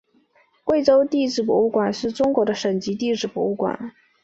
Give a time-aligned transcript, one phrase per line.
[0.63, 3.91] 贵州地质博物馆是中国的省级地质博物馆。